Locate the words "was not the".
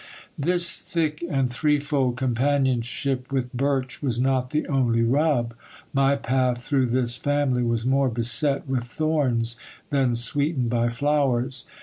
4.01-4.65